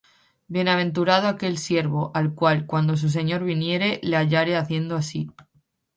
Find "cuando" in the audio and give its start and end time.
2.65-2.97